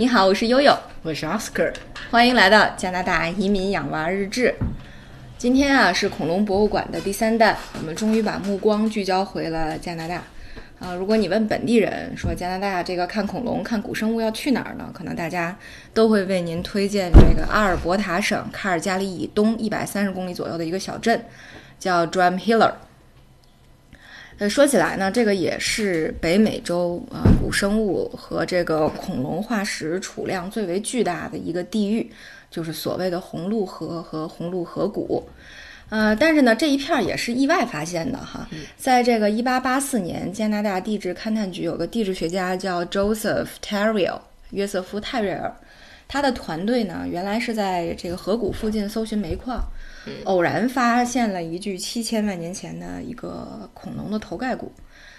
[0.00, 1.74] 你好，我是悠悠，我是 Oscar，
[2.10, 4.54] 欢迎来到加拿大移民养娃日志。
[5.36, 10.22] 今天啊是恐龙博物馆的第三弹，我们终于把目光聚焦回了加拿大。
[10.78, 14.88] 啊，如果你问本地人说加拿大这个看恐龙、看古生物要去哪儿呢？
[14.94, 15.54] 可能大家
[15.92, 21.22] 都会为您推荐这个阿尔伯塔省卡尔加里以东一百三十公里左右的一个小镇，
[21.78, 22.72] 叫 Drumheller。
[24.40, 32.10] 呃，说起来呢，这个也是北美洲啊古生物和这个恐龙化石储量最为巨大的一个地域，
[32.50, 35.22] 就是所谓的红鹿河和红鹿河谷。
[35.90, 38.48] 呃，但是呢，这一片儿也是意外发现的哈。
[38.78, 44.20] 在这个一八八四年，加拿大地质勘探局有个地质学家叫 Joseph Terrill
[44.52, 45.54] 约瑟夫泰瑞尔，
[46.08, 49.62] 他的团队呢，原来是在这个河谷附近搜寻煤矿。
[50.24, 54.72] 偶然发现了一具七千万年前的一个恐龙的头盖骨，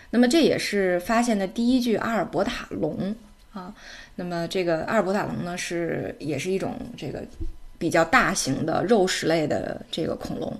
[0.09, 3.15] 那么这也是发现的第一具阿尔伯塔龙
[3.53, 3.73] 啊。
[4.15, 7.23] 那么这个阿尔伯塔龙呢，是也是一种这个
[7.77, 10.59] 比较大型的肉食类的这个恐龙。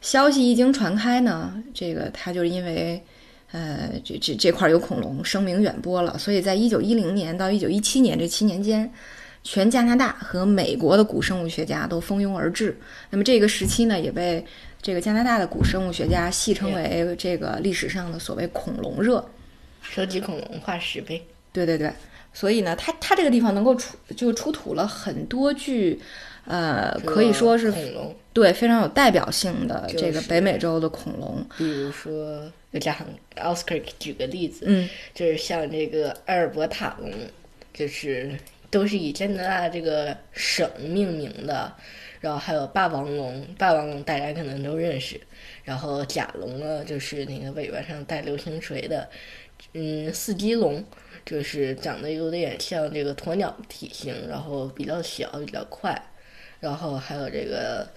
[0.00, 3.02] 消息一经传开呢，这个它就是因为
[3.52, 6.16] 呃这这这块有恐龙，声名远播了。
[6.16, 8.90] 所以在一九一零年到一九一七年这七年间。
[9.48, 12.76] 全加拿大和美国的古生物学家都蜂拥而至，
[13.10, 14.44] 那么这个时期呢，也被
[14.82, 19.24] 这个加拿大的古生物学家戏称为这个历史上的所谓“恐龙热”，
[19.80, 21.22] 收集恐龙化石呗。
[21.52, 21.92] 对对对，
[22.34, 26.00] 所以呢，它它这个地方能够出就出土了很多具，
[26.44, 31.46] 呃，可以说是恐龙，对非常有代表性的这个北美洲的恐龙。
[31.56, 32.98] 比如说，就这样，
[33.36, 37.12] 奥斯卡举个例子，嗯，就是像这个阿尔伯塔龙，
[37.72, 38.36] 就是。
[38.76, 41.72] 都是以加拿大这个省命名的，
[42.20, 45.18] 然后还有霸王龙，霸王龙大家可能都认识，
[45.64, 49.08] 然后甲龙呢就是那个尾巴上带流星锤的，
[49.72, 50.84] 嗯，四鸡龙
[51.24, 55.98] 就是长得有点像这个鸵鸟体型，然后比较小比较快，
[56.60, 57.88] 然后还有这个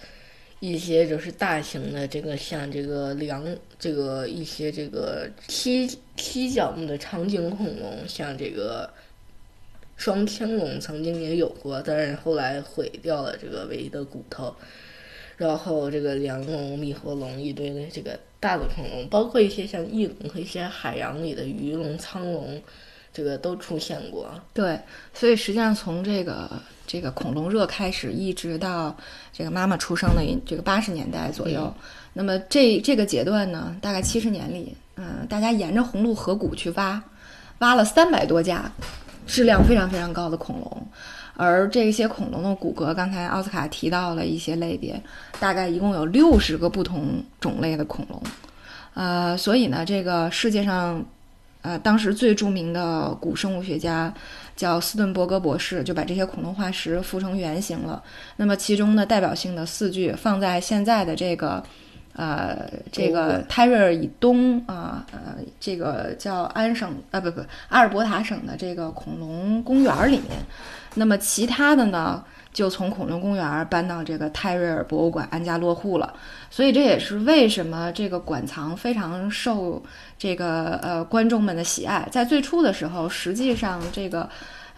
[0.60, 3.44] 一些就是大型的这个像这个梁
[3.78, 8.90] 这个一些这个七七角目的长颈恐龙，像这个。
[10.00, 14.56] 双天龙曾经也有过，但是后来毁掉了这个唯一的骨头。
[15.36, 22.62] 然后这个梁龙、蜜活龙一堆的这个大的恐龙，包括一些像翼龙和一些海洋里的鱼龙、苍龙，
[23.12, 24.30] 这个都出现过。
[24.54, 24.80] 对，
[25.12, 26.50] 所以实际上从这个
[26.86, 28.96] 这个恐龙热开始，一直到
[29.34, 31.70] 这个妈妈出生的这个八十年代左右，
[32.14, 37.02] 那么这这个阶段呢，大概七十年里，嗯，大家沿着红鹿河谷去挖，
[37.58, 38.72] 挖了三百多架。
[39.26, 40.86] 质量非常非常高的恐龙，
[41.34, 45.00] 而这些恐龙的骨骼，刚才奥斯卡提到了一些类别，
[45.38, 48.22] 大概一共有六十个不同种类的恐龙，
[48.94, 51.04] 呃，所以呢，这个世界上，
[51.62, 54.12] 呃，当时最著名的古生物学家
[54.56, 58.02] 叫斯顿伯格博士，就把这些恐龙化石复成原型了。
[58.36, 61.62] 那么其中的代表性的四具放在现在的这个。
[62.14, 70.30] 呃，这个泰瑞尔以东啊，呃，这个叫安省啊，不不，阿尔伯塔省的这个恐龙公园里面。
[70.94, 72.22] 那么其他的呢，
[72.52, 76.12] 就从恐龙公园搬到这个泰瑞尔博物馆安家落户了。
[76.50, 79.82] 所以这也是为什么这个馆藏非常受
[80.18, 82.06] 这个呃观众们的喜爱。
[82.10, 84.28] 在最初的时候，实际上这个。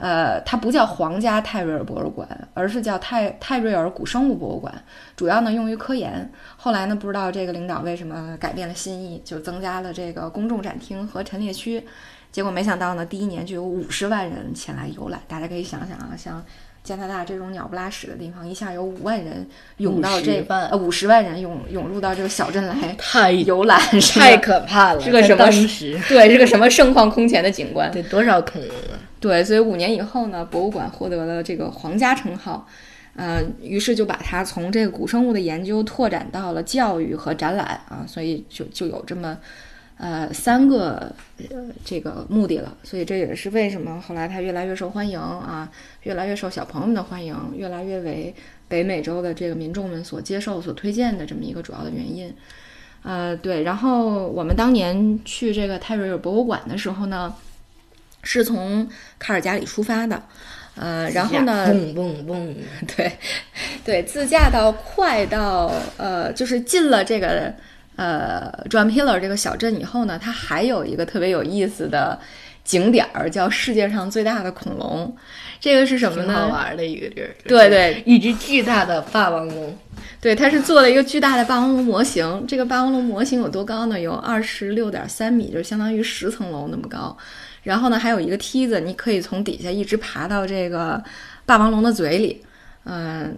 [0.02, 4.74] 呃，它不叫皇家泰瑞尔博物馆，而是叫泰泰瑞尔古生物博物馆，
[5.14, 6.28] 主要呢用于科研。
[6.56, 11.86] 后来呢，不知道这个领导为什么改变了心意，就增加了这个公众展厅和陈列区。
[12.32, 15.20] 结果没想到呢，第一年就有五十万人前来游览。
[15.28, 16.44] 大家可以想想啊，像
[16.82, 19.46] 加拿大这种鸟不拉屎的地方，一下有五万人
[19.76, 25.46] 涌到这呃五十万人涌涌入到这个小镇来太游览，太可怕了，是个什么
[26.08, 27.88] 对，是个什么盛况空前的景观？
[27.92, 28.98] 得多少恐龙啊？
[29.22, 32.66] 对，所以五年以后呢，博物馆获得了这个皇家称号，
[33.14, 39.38] 呃，于是就把它从这个古生物的研究拓展到了教育和展览啊，所以就就有这么，
[39.96, 41.14] 呃，三个
[41.50, 42.76] 呃这个目的了。
[42.82, 45.70] 所以这也是为什么后来它越来越受欢迎啊，
[46.02, 48.34] 越来越受小朋友们的欢迎，越来越为
[48.66, 52.34] 北美洲的这个民众们所接受、所推荐的这么一个主要的原因。
[53.04, 57.32] 呃，对，然后我们当年去这个泰瑞尔博物馆的时候呢。
[58.22, 58.88] 是从
[59.18, 60.22] 卡尔加里出发的，
[60.76, 62.56] 呃，然后呢，蹦蹦蹦，
[62.96, 63.12] 对，
[63.84, 67.52] 对，自驾到快到呃，就是进了这个
[67.96, 72.18] 呃 Drumheller 这个小镇以后呢，它还有一个特别有意思的
[72.64, 75.14] 景点儿，叫世界上最大的恐龙。
[75.60, 76.34] 这个是什么呢？
[76.34, 77.30] 好玩的一个地儿。
[77.46, 79.78] 对对，一只巨大的霸王龙。
[80.20, 82.44] 对，它是做了一个巨大的霸王龙模型。
[82.48, 83.98] 这个霸王龙模型有多高呢？
[83.98, 87.16] 有二十六点三米，就相当于十层楼那么高。
[87.62, 91.02] 然后呢，还有一个梯子，你可以从底下一直爬到这个
[91.46, 92.44] 霸王龙的嘴里。
[92.84, 93.36] 嗯，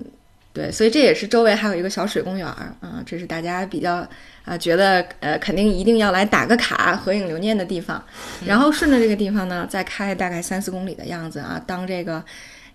[0.53, 4.07] 对，所以这也是周围还有一个小水公园儿啊，这是大家比较
[4.45, 8.03] 啊觉得呃肯定一定要来打个卡、合影留念的地方。
[8.47, 12.25] 然后顺着这个地方呢，再开大概三四公里的样子啊，当这个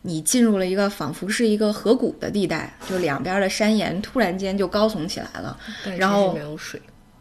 [0.04, 5.58] 你进入了一个仿佛是一个河谷的地带，就两边的山岩突然间就高耸起来了。
[5.98, 6.80] 然后没有水。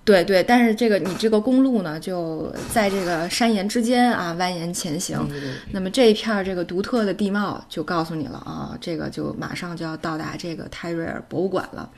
[0.08, 5.18] 对对，但是这个你这个公路呢，就在这个山岩之间啊蜿蜒前行。
[5.28, 11.90] 对对对那么这一片儿这个独特的地貌就告诉你了啊，这个就马上就要到达这个泰瑞尔博物馆了。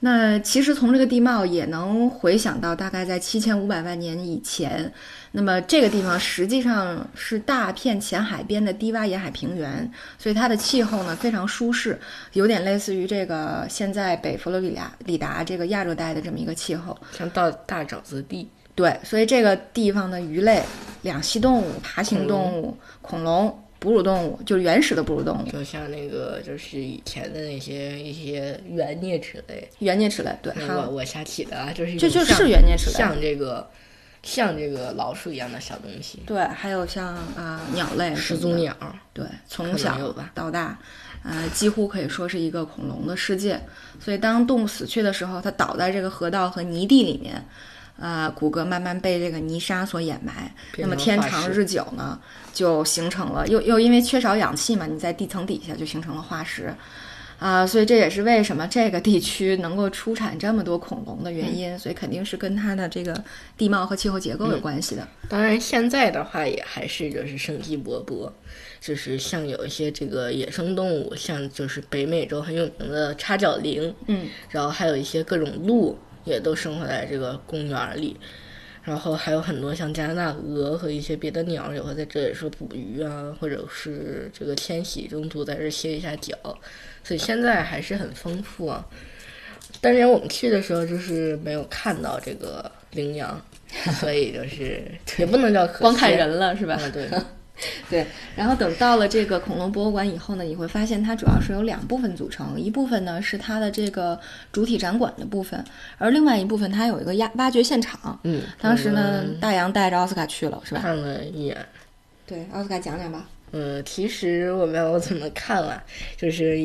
[0.00, 4.92] 那其实从这个地貌也能回想到，大概在七千五百万年以前，
[5.32, 11.98] 那么这个地方实际上是大片浅海边的低洼沿海平原，所以它的气候呢非常舒适，
[12.32, 16.96] 有点类似于这个现在北佛罗里达里达这个亚热带的这么一个气候。
[17.12, 20.62] 像到大沼泽地，对，所以这个地方的鱼类、
[21.02, 32.96] 两栖动物、爬行动物、恐龙、哺乳动物，就是原始的哺乳动物，就像那个就是以前的那些一些原啮齿类，原啮齿类，对，我我瞎起的啊，就是一这就是原啮齿类。
[32.96, 33.68] 像这个
[34.22, 38.76] 像这个老鼠一样的小东西，对，还有像啊、鸟类始祖鸟，
[39.12, 39.96] 对，从小
[40.34, 40.78] 到大，
[41.22, 43.60] 呃，几乎可以说是一个恐龙的世界。
[44.00, 47.42] 所以当动物死去的时候，它倒在这个河道和泥地里面，
[47.96, 50.52] 呃，骨骼慢慢被这个泥沙所掩埋。
[50.76, 52.18] 那么天长日久呢，
[52.52, 56.74] 就形成了又又因为缺少氧气嘛，你在地层底下就形成了化石。
[57.38, 63.22] 啊、所以这也是为什么这个地区能够出产这么多恐龙的原因，所以肯定是跟它的这个
[63.56, 65.06] 地貌和气候结构有关系的。
[65.28, 68.30] 当然，现在的话也还是就是生机勃勃，
[68.80, 78.16] 就是像有一些这个野生动物，像就是北美洲很有名的叉角羚，嗯，然后还有一些各种鹿也都生活在这个公园里，
[78.84, 86.34] 然后还有很多像加拿大鹅和一些别的鸟也会在这里说捕鱼啊，或者是这个迁徙中途在这歇一下脚，
[87.04, 88.86] 所以现在还是很丰富啊。
[89.80, 93.40] 当年我们去的时候就是没有看到这个羚羊，
[94.00, 94.82] 所以就是
[95.18, 96.74] 也不能叫可惜光看人了是吧？
[96.74, 97.06] 啊，对，
[97.90, 98.06] 对，
[98.36, 104.18] 然后等到了这个恐龙博物馆以后呢，你会发现它主要是由两部分组成，一部分呢是它的这个
[104.52, 105.64] 主体展馆的部分，
[105.96, 108.20] 而另外一部分它有一个挖挖掘现场。
[108.24, 110.80] 嗯，当时呢大洋带着奥斯卡去了，是吧？
[110.82, 111.56] 看了一眼，
[112.26, 113.26] 对，奥斯卡讲讲吧。
[113.52, 115.82] 嗯，其实我没有怎么看了，
[116.18, 116.58] 就是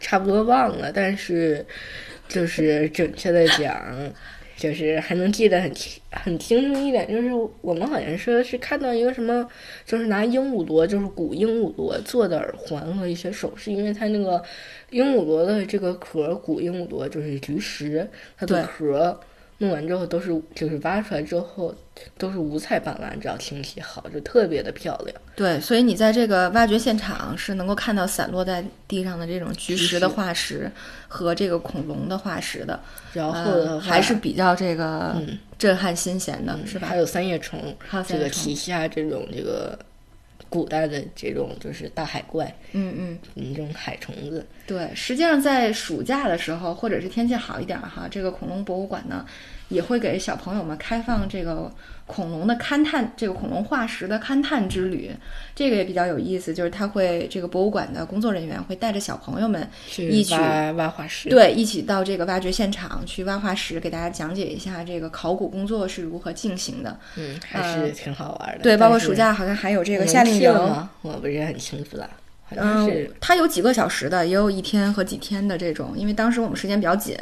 [0.00, 1.64] 差不多忘了，但是
[2.26, 3.80] 就是准确的讲，
[4.56, 7.30] 就是还能记得很清很清楚一点，就是
[7.60, 9.46] 我们好像说是看到一个什么，
[9.84, 14.42] 就是拿鹦鹉螺，就是古鹦鹉螺做的耳环和一些首饰，因为它那个
[14.90, 19.20] 鹦鹉螺的这个壳，古鹦鹉螺就是菊石，它的壳
[19.58, 21.74] 弄完之后都是就是挖出来之后
[22.18, 25.16] 都是五彩斑斓，只要清洗好就特别的漂亮。
[25.34, 30.70] 对，所以你在这个挖掘现场是能够看到散落在地上的这种菊石的化石
[31.08, 32.78] 和这个恐龙的化石的，
[33.14, 36.96] 然后呃，还是比较这个嗯震撼新鲜的，是吧还？
[36.96, 39.78] 有三叶虫，这个还有三叶虫旗下这种这个
[40.48, 43.18] 古代的这种就是大海怪，嗯嗯。
[43.34, 49.24] 嗯，这种海虫子，对，实际上在暑假的时候，或者是天气好一点儿哈，这个恐龙博物馆呢，
[49.68, 51.72] 也会给小朋友们开放这个
[52.06, 55.10] 恐龙的勘探，这个恐龙化石的勘探之旅。
[55.54, 61.28] 这个也比较有意思，就是他会这个博物馆的工作人员会带着小朋友们去一起挖挖化石。
[61.28, 66.98] 对，一起到这个挖掘现场去挖化石，给大家讲解一下这个考古工作是如何进行的。
[67.16, 68.62] 嗯，还是挺好玩的。
[68.62, 70.52] 对，包括暑假好像还有这个夏令营。
[71.02, 72.08] 我不是很清楚了，
[72.50, 75.94] 嗯，它有几个小时的，也有一天和几天的这种。
[75.96, 77.16] 因为当时我们时间比较紧，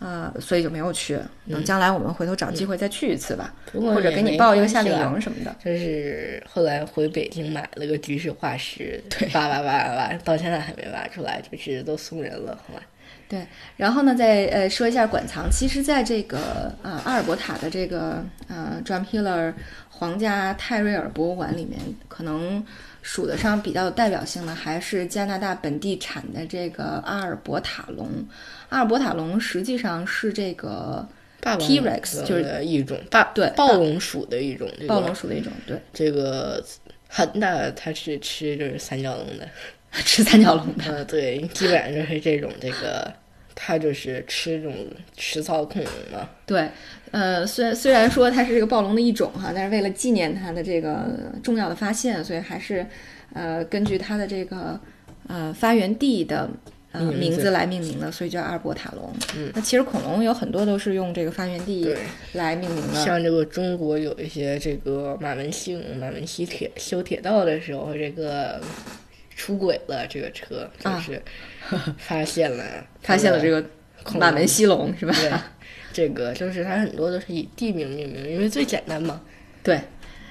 [0.00, 1.18] 呃，所以就没有去。
[1.48, 5.54] 等将来我们回头找机会再去一次吧，或者给你报一个夏令营什么的。
[5.64, 12.58] 就是后来回北京买了个菊石化石，对挖挖挖挖挖，到现在还没挖出来，就是都送人了。
[12.68, 12.82] 后来，
[13.28, 13.46] 对，
[13.76, 15.50] 然后呢，再呃说一下馆藏。
[15.50, 19.52] 其实，在这个呃阿尔伯塔的这个呃 John Hiller
[19.88, 22.64] 皇家泰瑞尔博物馆里面，可能
[23.02, 28.08] 数得上比较有代表性的还是加拿大本地产的这个阿尔伯塔龙。
[28.68, 31.06] 阿尔伯塔龙实际上是这个
[31.40, 36.64] T-Rex 就是一种霸对暴龙属的一种暴龙属的一种，对，这个
[37.08, 39.48] 很大，它是吃就是三角龙的，
[40.04, 40.84] 吃三角龙的。
[40.84, 43.12] 呃，对，基本上就是这种这个，
[43.54, 44.74] 它就是吃这种
[45.16, 46.28] 食草恐龙嘛。
[46.44, 46.68] 对，
[47.12, 51.08] 呃，虽虽然说它是这个暴龙的一种哈，但是为了纪念它的这个
[51.42, 52.84] 重要的发现，所以还是
[53.32, 54.78] 呃根据它的这个
[55.28, 56.50] 呃发源地的
[56.92, 59.12] 呃名字来命名的，所以叫阿尔伯塔龙。
[59.36, 61.94] 嗯那其实恐龙有很多都是用这个发源地
[62.32, 63.04] 来命名的。
[63.04, 68.60] 像这个中国有一些这个马文姓马文西铁修铁道的时候，这个
[69.36, 71.20] 出轨了，这个车就啊是
[71.98, 72.64] 发现了
[73.02, 73.60] 发现了这个
[74.02, 75.14] 恐龙马门西龙是吧？
[75.14, 75.30] 对，
[75.92, 79.20] 这个就是它很多都是以地名命名，因为最简单嘛。
[79.62, 79.80] 对，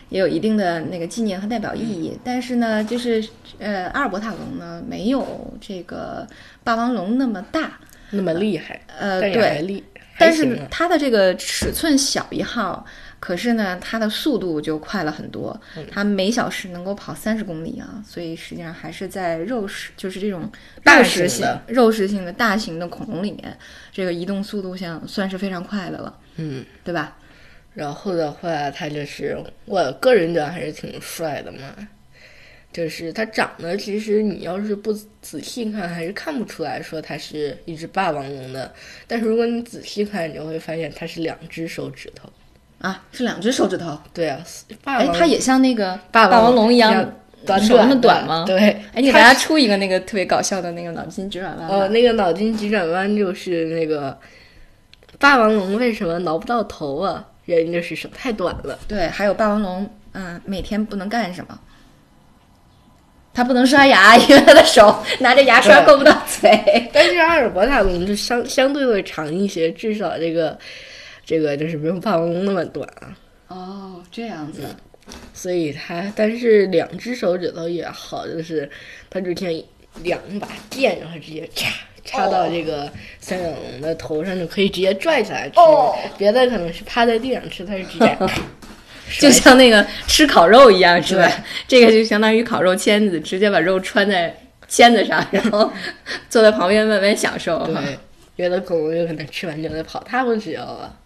[0.10, 2.18] 也有一定的那个纪念和代表意义。
[2.24, 3.28] 但是呢，就是
[3.60, 6.28] 呃，阿尔伯塔龙呢没有这个
[6.64, 7.80] 霸王龙那么大，
[8.12, 9.84] 那么厉害，呃，对，厉，
[10.20, 12.86] 但是它的这个尺寸小一号，
[13.24, 20.52] 可是呢，它的速度就快了很多，嗯它每小时能够跑三十公里啊，所以实际上还是在肉食，就是这种
[20.84, 23.58] 大肉食性、肉食性的大型的恐龙里面，
[23.94, 27.16] 这个移动速度像算是非常快的了，嗯，对吧？
[27.74, 31.88] 然后的话，它就是我个人觉得还是挺帅的嘛。
[32.74, 38.74] 就是它长得，其实你要是不仔细看，还是看不出来说它是一只霸王龙的。
[39.08, 42.28] 但是如果你仔细看，你就会发现它是两只手指头。
[42.84, 44.38] 啊，是两只手指头，对啊，
[44.84, 47.14] 霸哎，它也像那个霸王龙一样
[47.46, 48.44] 短手那么短吗？
[48.46, 48.60] 对，
[48.94, 51.74] 哎，你给大家出一个那个特别搞笑的那个脑筋急转弯吧。
[51.74, 54.18] 呃，那个脑筋急转弯就是那个
[55.18, 57.26] 霸王龙为什么挠不到头啊？
[57.46, 58.78] 原因就是手太短了。
[58.86, 61.58] 对，还有霸王龙，嗯，每天不能干什么？
[63.34, 66.90] 它不能刷牙， 因为它的手拿着牙刷够不到嘴。
[66.94, 70.58] 但是阿尔伯塔龙就相相对会长一些，至少这个
[71.26, 73.18] 这个就是没有霸王龙那么短啊。
[73.48, 74.64] 哦，这样子。
[75.34, 78.70] 所以它，但是两只手指头也好，就是
[79.10, 79.52] 它就像
[80.02, 81.70] 两把剑，然后直接插
[82.06, 82.90] 插到这个
[83.20, 85.60] 三角龙的头上，就可以直接拽起来吃。
[85.60, 88.18] 哦别的可能是趴在地上吃，它是直接
[89.20, 91.30] 就像那个吃烤肉一样，是吧？
[91.68, 94.34] 这个就相当于烤肉签子，直接把肉穿在
[94.70, 95.70] 签子上，然后
[96.30, 97.66] 坐在旁边慢慢享受。
[97.68, 97.76] 对，
[98.38, 100.98] 别的恐龙有可能吃完就得跑，它不需要啊。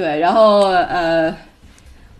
[0.00, 1.30] 对，然后呃，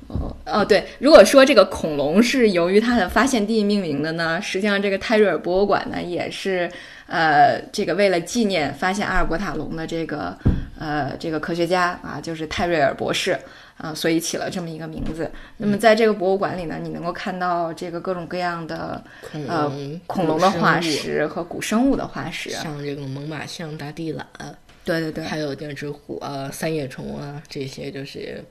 [0.09, 6.71] 哦哦对，如果说这个恐龙是由于它的发现地命名的呢，实际上这个泰瑞尔博物馆呢也是
[7.07, 10.37] 呃这个为了纪念发现阿尔伯塔龙的这个
[10.79, 13.39] 呃这个科学家啊，就是泰瑞尔博士。
[13.83, 15.31] 啊，所以起了这么一个名字。
[15.57, 19.73] 那么在这个博物馆里呢，你能够看到这个各种各样的恐呃、
[20.07, 22.51] 恐龙的化石和古生物的化石。
[22.51, 24.27] 像这个猛犸象、大地懒，
[24.91, 28.43] 对对对，还有电齿虎啊、三叶虫啊，这些就是，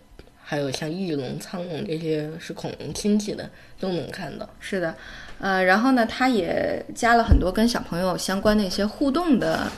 [0.42, 4.50] 还有像翼龙、苍龙这些是恐龙亲戚的，都能看到。
[4.62, 4.96] 是的，
[5.40, 9.70] 呃，然后呢，它也加了很多跟小朋友相关的一些互动的，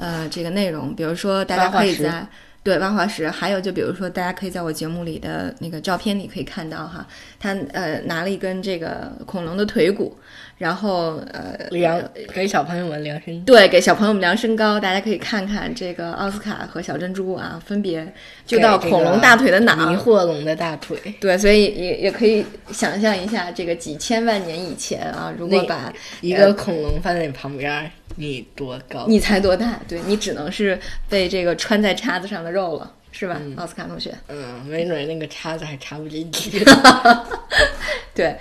[0.00, 2.26] 呃，这个内容，比如说大家可以在
[2.62, 7.06] 对万化石，还有就比如说大家可以在我节目里的那个照片里可以看到哈，
[7.38, 10.16] 他呃拿了一根这个恐龙的腿骨，
[10.58, 18.10] 然后呃量给小朋友们量身对，给小朋友们量身高，大家可以看看这个奥斯卡和小珍珠啊，分别
[18.46, 20.98] 就到恐龙大腿的哪迷，惑龙的大腿。
[21.20, 29.04] 对，所以也也可以想象一下，这个几千万年以前啊，如果把一个恐龙放在你旁边儿，你多高？
[29.06, 29.78] 你才多大？
[29.86, 30.78] 对你只能是
[31.10, 34.14] 被这个穿在叉子上的肉了，是吧，奥斯卡同学？
[34.28, 36.62] 嗯，没准那个叉子还插不进去。
[38.14, 38.36] 对，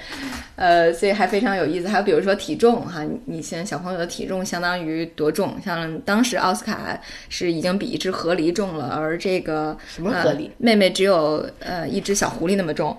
[0.57, 1.87] 呃，所以还非常有意思。
[1.87, 5.55] 还有比如说体重哈，你你现在小朋友的体重相当于多重？
[5.63, 12.97] 像当时奥斯卡是已经比一只河狸重了，而这个什么河狸呃妹妹只有呃一只小狐狸那么重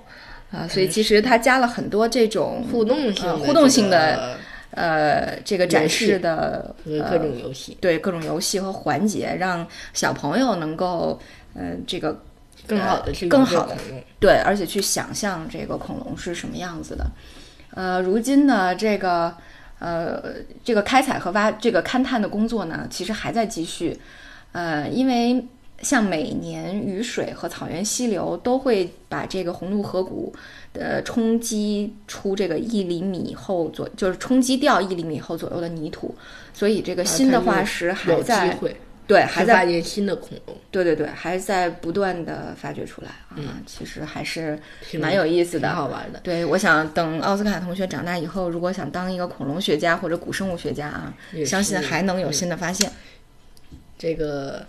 [0.53, 4.39] 啊、所以其实它加了很多这种互动性、呃互动性的
[4.71, 6.75] 呃这个展示的
[7.11, 11.19] 各种游戏，对各种游戏和环节，让小朋友能够
[11.57, 12.23] 呃这个
[12.67, 13.77] 更好的去更好的。
[14.21, 17.07] 对，而且去想象这个恐龙是什么样子的。
[17.71, 19.35] 呃，如今呢，这个
[19.79, 20.23] 呃
[20.65, 23.99] 这个开采和挖这个勘探的工作呢，其实还在继续。
[24.53, 25.45] 呃，因为
[25.83, 30.35] 像每年雨水和草原溪流都会把这个红鹿河谷
[30.73, 36.15] 呃冲击出这个一厘米厚左，就是冲击掉一厘米厚左右的泥土，
[36.55, 38.75] 所以这个新的化石还在会
[39.07, 44.59] 对还在发现新的恐龙，对对对，还在不断的发掘出来啊，其实还是
[44.89, 46.19] 挺蛮有意思的，挺好玩的。
[46.21, 52.91] 对，我想等奥斯卡同学长大以后，如果想当一个恐龙学家或者古生物学家啊，相信还能有嗯新的发现。
[53.99, 54.67] 这个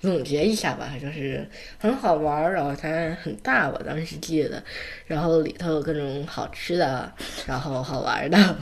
[0.00, 1.48] 总结一下吧，就是
[1.78, 2.88] 很好玩儿，然后它
[3.22, 4.62] 很大，我当时记得，
[5.06, 7.10] 然后里头有各种好吃的，
[7.46, 8.56] 然后好玩儿的，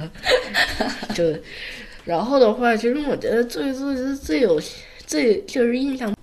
[1.14, 1.36] 就
[2.04, 4.60] 然后的话，其实我觉得最最最有
[5.06, 6.14] 最就是印象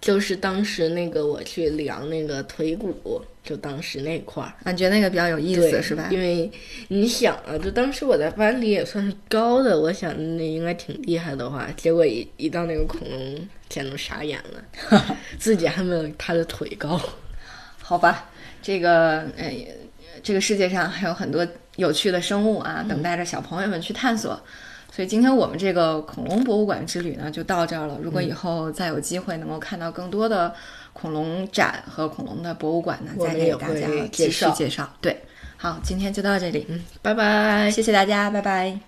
[0.00, 6.08] 就是当时那个我去量那个腿骨，就当时那块儿，感，觉那个比较有意思，是吧？
[6.10, 6.50] 因为
[6.88, 17.00] 你想啊，就当时我在班里也算是高的，我想那应该挺厉害的话，结果一一到那个恐龙，简直傻眼了， 自己还没有他的腿高。
[17.80, 18.28] 好吧，
[18.60, 19.52] 这个呃，
[20.22, 24.40] 这个世界上还有很多有趣的生物啊，等待着小朋友们去探索。
[24.98, 27.96] 所以今天我们这个恐龙博物馆之旅呢，就到这儿了。
[28.02, 30.52] 如果以后再有机会能够看到更多的
[30.92, 34.92] 恐龙展和恐龙的博物馆呢，再给大家继续介绍介绍。
[35.00, 35.16] 对，
[35.56, 37.70] 好，今天就到这里，嗯，拜拜。
[37.70, 38.87] 谢谢大家，拜拜。